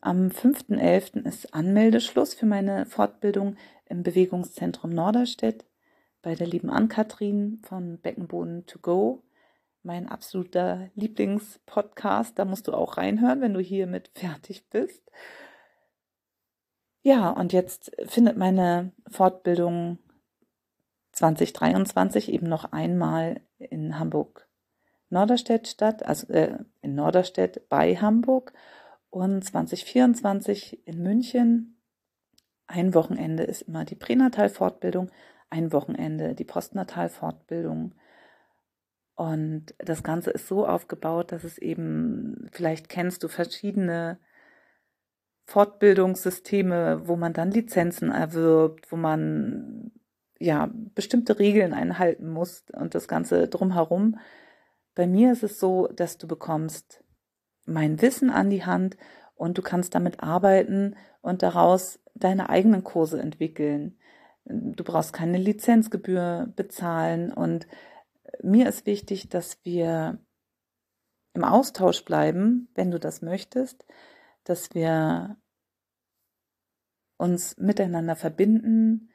am 0.00 0.28
5.11. 0.28 1.26
ist 1.26 1.54
Anmeldeschluss 1.54 2.34
für 2.34 2.46
meine 2.46 2.86
Fortbildung 2.86 3.56
im 3.86 4.02
Bewegungszentrum 4.02 4.90
Norderstedt 4.90 5.64
bei 6.22 6.34
der 6.34 6.46
lieben 6.46 6.70
Ann-Kathrin 6.70 7.60
von 7.62 7.98
Beckenboden 8.00 8.66
to 8.66 8.78
go 8.80 9.22
mein 9.86 10.08
absoluter 10.08 10.90
Lieblingspodcast. 10.96 12.38
Da 12.38 12.44
musst 12.44 12.66
du 12.66 12.72
auch 12.72 12.96
reinhören, 12.96 13.40
wenn 13.40 13.54
du 13.54 13.60
hiermit 13.60 14.10
fertig 14.14 14.68
bist. 14.68 15.02
Ja, 17.06 17.30
und 17.30 17.52
jetzt 17.52 17.92
findet 18.06 18.36
meine 18.36 18.90
Fortbildung 19.08 19.98
2023 21.12 22.32
eben 22.32 22.48
noch 22.48 22.72
einmal 22.72 23.42
in 23.60 24.00
Hamburg 24.00 24.48
Norderstedt 25.08 25.68
statt, 25.68 26.04
also 26.04 26.26
äh, 26.32 26.58
in 26.82 26.96
Norderstedt 26.96 27.68
bei 27.68 27.94
Hamburg 27.94 28.52
und 29.10 29.44
2024 29.44 30.84
in 30.84 31.00
München. 31.00 31.80
Ein 32.66 32.92
Wochenende 32.92 33.44
ist 33.44 33.62
immer 33.62 33.84
die 33.84 33.94
Pränatalfortbildung, 33.94 35.08
ein 35.48 35.72
Wochenende 35.72 36.34
die 36.34 36.42
Postnatalfortbildung. 36.42 37.94
Und 39.14 39.76
das 39.78 40.02
Ganze 40.02 40.32
ist 40.32 40.48
so 40.48 40.66
aufgebaut, 40.66 41.30
dass 41.30 41.44
es 41.44 41.56
eben, 41.58 42.48
vielleicht 42.50 42.88
kennst 42.88 43.22
du 43.22 43.28
verschiedene 43.28 44.18
Fortbildungssysteme, 45.46 47.06
wo 47.06 47.16
man 47.16 47.32
dann 47.32 47.50
Lizenzen 47.50 48.10
erwirbt, 48.10 48.90
wo 48.90 48.96
man 48.96 49.92
ja 50.38 50.70
bestimmte 50.94 51.38
Regeln 51.38 51.72
einhalten 51.72 52.28
muss 52.28 52.64
und 52.72 52.94
das 52.94 53.08
Ganze 53.08 53.48
drumherum. 53.48 54.18
Bei 54.94 55.06
mir 55.06 55.32
ist 55.32 55.42
es 55.42 55.60
so, 55.60 55.88
dass 55.88 56.18
du 56.18 56.26
bekommst 56.26 57.04
mein 57.64 58.00
Wissen 58.02 58.30
an 58.30 58.50
die 58.50 58.64
Hand 58.64 58.96
und 59.34 59.56
du 59.58 59.62
kannst 59.62 59.94
damit 59.94 60.20
arbeiten 60.22 60.96
und 61.20 61.42
daraus 61.42 62.00
deine 62.14 62.48
eigenen 62.48 62.82
Kurse 62.84 63.20
entwickeln. 63.20 63.98
Du 64.44 64.84
brauchst 64.84 65.12
keine 65.12 65.38
Lizenzgebühr 65.38 66.52
bezahlen 66.56 67.32
und 67.32 67.66
mir 68.42 68.68
ist 68.68 68.86
wichtig, 68.86 69.28
dass 69.28 69.58
wir 69.64 70.18
im 71.34 71.44
Austausch 71.44 72.04
bleiben, 72.04 72.68
wenn 72.74 72.90
du 72.90 72.98
das 72.98 73.22
möchtest, 73.22 73.84
dass 74.48 74.74
wir 74.74 75.36
uns 77.18 77.56
miteinander 77.58 78.16
verbinden, 78.16 79.10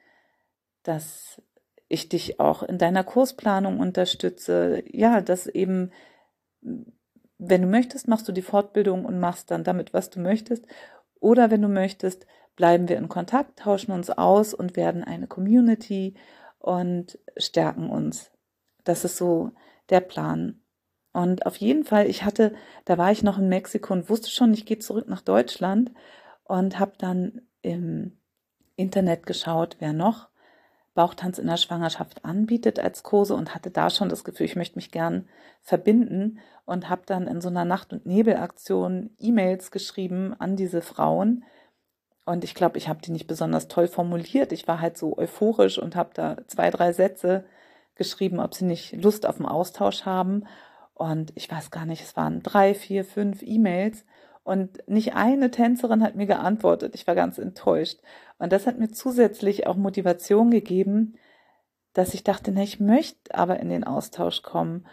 dass 0.82 1.42
ich 1.88 2.08
dich 2.08 2.40
auch 2.40 2.62
in 2.62 2.78
deiner 2.78 3.04
Kursplanung 3.04 3.80
unterstütze. 3.80 4.82
Ja, 4.86 5.20
dass 5.20 5.46
eben, 5.46 5.92
wenn 6.60 7.62
du 7.62 7.68
möchtest, 7.68 8.08
machst 8.08 8.26
du 8.28 8.32
die 8.32 8.42
Fortbildung 8.42 9.04
und 9.04 9.20
machst 9.20 9.50
dann 9.50 9.64
damit, 9.64 9.92
was 9.92 10.10
du 10.10 10.20
möchtest. 10.20 10.66
Oder 11.20 11.50
wenn 11.50 11.62
du 11.62 11.68
möchtest, 11.68 12.26
bleiben 12.56 12.88
wir 12.88 12.96
in 12.96 13.08
Kontakt, 13.08 13.60
tauschen 13.60 13.92
uns 13.92 14.10
aus 14.10 14.54
und 14.54 14.76
werden 14.76 15.04
eine 15.04 15.26
Community 15.26 16.14
und 16.58 17.18
stärken 17.36 17.90
uns 17.90 18.32
das 18.84 19.04
ist 19.04 19.16
so 19.16 19.52
der 19.90 20.00
Plan. 20.00 20.61
Und 21.12 21.46
auf 21.46 21.56
jeden 21.56 21.84
Fall, 21.84 22.06
ich 22.06 22.24
hatte, 22.24 22.54
da 22.84 22.96
war 22.96 23.12
ich 23.12 23.22
noch 23.22 23.38
in 23.38 23.48
Mexiko 23.48 23.92
und 23.92 24.08
wusste 24.08 24.30
schon, 24.30 24.54
ich 24.54 24.64
gehe 24.64 24.78
zurück 24.78 25.08
nach 25.08 25.20
Deutschland 25.20 25.92
und 26.44 26.78
habe 26.78 26.92
dann 26.98 27.42
im 27.60 28.18
Internet 28.76 29.26
geschaut, 29.26 29.76
wer 29.78 29.92
noch 29.92 30.28
Bauchtanz 30.94 31.38
in 31.38 31.46
der 31.46 31.56
Schwangerschaft 31.56 32.24
anbietet 32.24 32.78
als 32.78 33.02
Kurse 33.02 33.34
und 33.34 33.54
hatte 33.54 33.70
da 33.70 33.88
schon 33.88 34.08
das 34.08 34.24
Gefühl, 34.24 34.46
ich 34.46 34.56
möchte 34.56 34.76
mich 34.76 34.90
gern 34.90 35.28
verbinden 35.62 36.38
und 36.66 36.88
habe 36.88 37.02
dann 37.06 37.26
in 37.26 37.40
so 37.40 37.48
einer 37.48 37.64
Nacht- 37.64 37.92
und 37.92 38.04
Nebelaktion 38.04 39.10
E-Mails 39.18 39.70
geschrieben 39.70 40.34
an 40.38 40.56
diese 40.56 40.82
Frauen. 40.82 41.44
Und 42.24 42.44
ich 42.44 42.54
glaube, 42.54 42.78
ich 42.78 42.88
habe 42.88 43.00
die 43.00 43.10
nicht 43.10 43.26
besonders 43.26 43.68
toll 43.68 43.88
formuliert. 43.88 44.52
Ich 44.52 44.68
war 44.68 44.80
halt 44.80 44.98
so 44.98 45.16
euphorisch 45.16 45.78
und 45.78 45.96
habe 45.96 46.10
da 46.14 46.36
zwei, 46.46 46.70
drei 46.70 46.92
Sätze 46.92 47.44
geschrieben, 47.94 48.38
ob 48.38 48.54
sie 48.54 48.64
nicht 48.64 48.92
Lust 49.02 49.26
auf 49.26 49.36
einen 49.36 49.48
Austausch 49.48 50.04
haben. 50.04 50.44
Und 50.94 51.32
ich 51.34 51.50
weiß 51.50 51.70
gar 51.70 51.86
nicht, 51.86 52.02
es 52.02 52.16
waren 52.16 52.42
drei, 52.42 52.74
vier, 52.74 53.04
fünf 53.04 53.42
E-Mails. 53.42 54.04
Und 54.44 54.86
nicht 54.88 55.14
eine 55.14 55.50
Tänzerin 55.50 56.02
hat 56.02 56.16
mir 56.16 56.26
geantwortet. 56.26 56.94
Ich 56.94 57.06
war 57.06 57.14
ganz 57.14 57.38
enttäuscht. 57.38 58.00
Und 58.38 58.52
das 58.52 58.66
hat 58.66 58.78
mir 58.78 58.90
zusätzlich 58.90 59.66
auch 59.66 59.76
Motivation 59.76 60.50
gegeben, 60.50 61.14
dass 61.92 62.14
ich 62.14 62.24
dachte, 62.24 62.52
na, 62.52 62.62
ich 62.62 62.80
möchte 62.80 63.34
aber 63.34 63.60
in 63.60 63.68
den 63.68 63.84
Austausch 63.84 64.42
kommen. 64.42 64.86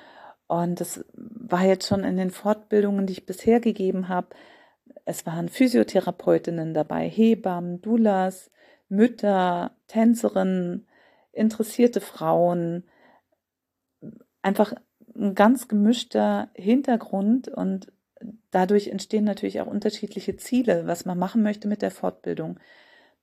Und 0.48 0.80
das 0.80 1.06
war 1.14 1.64
jetzt 1.64 1.88
schon 1.88 2.04
in 2.04 2.18
den 2.18 2.32
Fortbildungen, 2.32 3.08
die 3.08 3.14
ich 3.14 3.26
bisher 3.26 3.60
gegeben 3.60 4.10
habe. 4.10 4.28
Es 5.06 5.26
waren 5.26 5.50
Physiotherapeutinnen 5.50 6.74
dabei, 6.74 7.08
Hebammen, 7.10 7.82
Doulas, 7.82 8.52
Mütter, 8.90 9.72
Tänzerinnen, 9.88 10.88
interessierte 11.32 12.02
Frauen. 12.02 12.84
Einfach 14.42 14.74
ein 15.20 15.36
ganz 15.36 15.68
gemischter 15.68 16.50
Hintergrund 16.54 17.48
und 17.48 17.92
dadurch 18.52 18.88
entstehen 18.88 19.24
natürlich 19.24 19.62
auch 19.62 19.68
unterschiedliche 19.68 20.38
Ziele, 20.38 20.88
was 20.88 21.06
man 21.06 21.18
machen 21.18 21.44
möchte 21.44 21.68
mit 21.68 21.82
der 21.82 21.92
Fortbildung. 21.92 22.60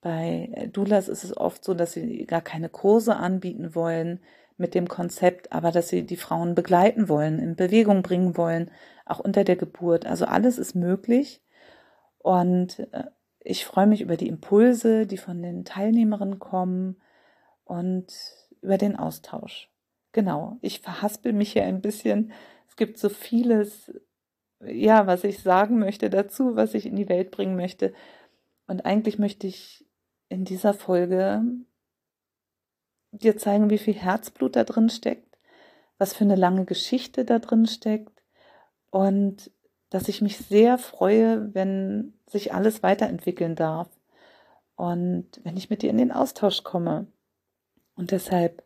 Bei 0.01 0.69
Doulas 0.73 1.07
ist 1.07 1.23
es 1.23 1.35
oft 1.35 1.63
so, 1.63 1.73
dass 1.73 1.93
sie 1.93 2.25
gar 2.25 2.41
keine 2.41 2.69
Kurse 2.69 3.15
anbieten 3.15 3.75
wollen 3.75 4.19
mit 4.57 4.73
dem 4.73 4.87
Konzept, 4.87 5.51
aber 5.51 5.71
dass 5.71 5.89
sie 5.89 6.03
die 6.03 6.17
Frauen 6.17 6.55
begleiten 6.55 7.09
wollen, 7.09 7.39
in 7.39 7.55
Bewegung 7.55 8.01
bringen 8.01 8.37
wollen, 8.37 8.71
auch 9.05 9.19
unter 9.19 9.43
der 9.43 9.55
Geburt. 9.55 10.05
Also 10.05 10.25
alles 10.25 10.57
ist 10.57 10.75
möglich. 10.75 11.41
Und 12.19 12.79
äh, 12.91 13.05
ich 13.39 13.65
freue 13.65 13.87
mich 13.87 14.01
über 14.01 14.17
die 14.17 14.27
Impulse, 14.27 15.07
die 15.07 15.17
von 15.17 15.41
den 15.41 15.63
Teilnehmerinnen 15.63 16.39
kommen 16.39 16.97
und 17.63 18.07
über 18.61 18.77
den 18.77 18.95
Austausch. 18.95 19.69
Genau, 20.11 20.57
ich 20.61 20.81
verhaspel 20.81 21.33
mich 21.33 21.53
hier 21.53 21.65
ein 21.65 21.81
bisschen. 21.81 22.31
Es 22.67 22.75
gibt 22.75 22.97
so 22.97 23.09
vieles, 23.09 23.91
ja, 24.61 25.07
was 25.07 25.23
ich 25.23 25.41
sagen 25.41 25.79
möchte 25.79 26.09
dazu, 26.09 26.55
was 26.55 26.73
ich 26.73 26.85
in 26.85 26.95
die 26.95 27.09
Welt 27.09 27.31
bringen 27.31 27.55
möchte. 27.55 27.93
Und 28.67 28.85
eigentlich 28.85 29.19
möchte 29.19 29.47
ich 29.47 29.85
in 30.29 30.45
dieser 30.45 30.73
Folge 30.73 31.43
dir 33.11 33.37
zeigen, 33.37 33.69
wie 33.69 33.77
viel 33.77 33.93
Herzblut 33.93 34.55
da 34.55 34.63
drin 34.63 34.89
steckt, 34.89 35.37
was 35.97 36.13
für 36.13 36.23
eine 36.23 36.35
lange 36.35 36.65
Geschichte 36.65 37.25
da 37.25 37.39
drin 37.39 37.65
steckt 37.65 38.23
und 38.91 39.51
dass 39.89 40.09
ich 40.09 40.21
mich 40.21 40.37
sehr 40.37 40.77
freue, 40.77 41.53
wenn 41.53 42.13
sich 42.27 42.53
alles 42.53 42.83
weiterentwickeln 42.83 43.55
darf 43.55 43.89
und 44.75 45.27
wenn 45.43 45.57
ich 45.57 45.69
mit 45.69 45.81
dir 45.81 45.89
in 45.89 45.97
den 45.97 46.11
Austausch 46.11 46.63
komme. 46.63 47.07
Und 47.95 48.11
deshalb, 48.11 48.63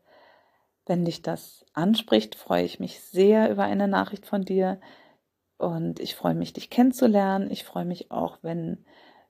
wenn 0.91 1.05
dich 1.05 1.21
das 1.21 1.65
anspricht, 1.71 2.36
freue 2.36 2.65
ich 2.65 2.81
mich 2.81 3.00
sehr 3.00 3.50
über 3.50 3.63
eine 3.63 3.88
Nachricht 3.88 4.25
von 4.25 4.43
dir 4.43 4.81
und 5.57 6.01
ich 6.01 6.17
freue 6.17 6.36
mich, 6.36 6.51
dich 6.51 6.69
kennenzulernen. 6.69 7.50
Ich 7.50 7.63
freue 7.63 7.86
mich 7.86 8.12
auch, 8.12 8.39
wenn 8.41 8.83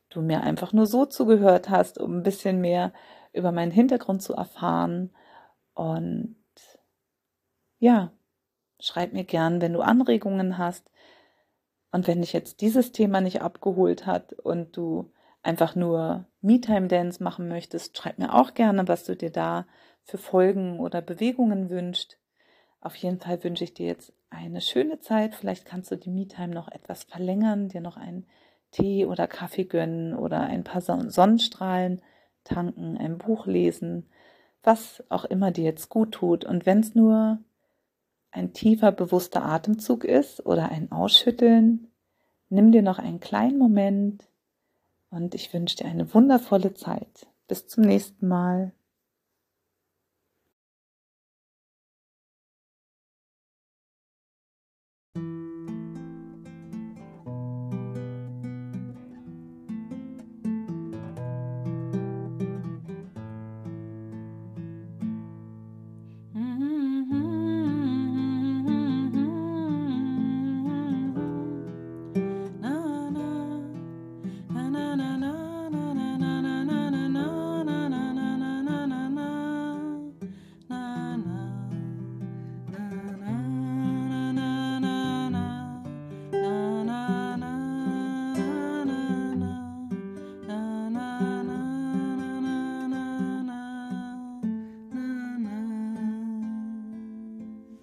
du 0.09 0.21
mir 0.21 0.41
einfach 0.41 0.73
nur 0.73 0.87
so 0.87 1.05
zugehört 1.05 1.69
hast, 1.69 1.99
um 1.99 2.17
ein 2.17 2.23
bisschen 2.23 2.61
mehr 2.61 2.93
über 3.31 3.51
meinen 3.51 3.69
Hintergrund 3.69 4.23
zu 4.23 4.33
erfahren. 4.33 5.11
Und 5.75 6.35
ja, 7.77 8.11
schreib 8.79 9.13
mir 9.13 9.23
gern, 9.23 9.61
wenn 9.61 9.73
du 9.73 9.81
Anregungen 9.81 10.57
hast. 10.57 10.89
Und 11.91 12.07
wenn 12.07 12.21
dich 12.21 12.33
jetzt 12.33 12.61
dieses 12.61 12.91
Thema 12.91 13.21
nicht 13.21 13.43
abgeholt 13.43 14.07
hat 14.07 14.33
und 14.33 14.75
du 14.75 15.11
einfach 15.43 15.75
nur 15.75 16.25
Me-Time 16.41 16.87
Dance 16.87 17.23
machen 17.23 17.47
möchtest, 17.47 17.95
schreib 17.95 18.17
mir 18.17 18.33
auch 18.33 18.55
gerne, 18.55 18.87
was 18.87 19.03
du 19.03 19.15
dir 19.15 19.31
da 19.31 19.67
für 20.03 20.17
Folgen 20.17 20.79
oder 20.79 21.01
Bewegungen 21.01 21.69
wünscht. 21.69 22.17
Auf 22.79 22.95
jeden 22.95 23.19
Fall 23.19 23.43
wünsche 23.43 23.63
ich 23.63 23.73
dir 23.73 23.87
jetzt 23.87 24.13
eine 24.29 24.61
schöne 24.61 24.99
Zeit. 24.99 25.35
Vielleicht 25.35 25.65
kannst 25.65 25.91
du 25.91 25.95
die 25.95 26.09
Me-Time 26.09 26.53
noch 26.53 26.69
etwas 26.69 27.03
verlängern, 27.03 27.69
dir 27.69 27.81
noch 27.81 27.97
einen 27.97 28.25
Tee 28.71 29.05
oder 29.05 29.27
Kaffee 29.27 29.65
gönnen 29.65 30.15
oder 30.15 30.41
ein 30.41 30.63
paar 30.63 30.81
Sonnenstrahlen 30.81 32.01
tanken, 32.43 32.97
ein 32.97 33.17
Buch 33.17 33.45
lesen, 33.45 34.09
was 34.63 35.03
auch 35.09 35.25
immer 35.25 35.51
dir 35.51 35.65
jetzt 35.65 35.89
gut 35.89 36.13
tut. 36.13 36.45
Und 36.45 36.65
wenn 36.65 36.79
es 36.79 36.95
nur 36.95 37.39
ein 38.31 38.53
tiefer, 38.53 38.91
bewusster 38.91 39.43
Atemzug 39.43 40.05
ist 40.05 40.45
oder 40.45 40.69
ein 40.69 40.91
Ausschütteln, 40.91 41.87
nimm 42.49 42.71
dir 42.71 42.81
noch 42.81 42.99
einen 42.99 43.19
kleinen 43.19 43.57
Moment 43.57 44.23
und 45.09 45.35
ich 45.35 45.53
wünsche 45.53 45.77
dir 45.77 45.85
eine 45.85 46.13
wundervolle 46.13 46.73
Zeit. 46.73 47.27
Bis 47.47 47.67
zum 47.67 47.83
nächsten 47.83 48.27
Mal. 48.27 48.71